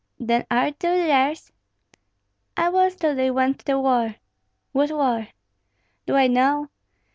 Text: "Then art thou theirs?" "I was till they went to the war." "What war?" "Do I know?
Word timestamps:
"Then 0.17 0.47
art 0.49 0.79
thou 0.79 0.95
theirs?" 0.95 1.51
"I 2.57 2.69
was 2.69 2.95
till 2.95 3.13
they 3.13 3.29
went 3.29 3.59
to 3.59 3.65
the 3.65 3.79
war." 3.79 4.15
"What 4.71 4.89
war?" 4.89 5.27
"Do 6.07 6.15
I 6.15 6.25
know? 6.25 6.69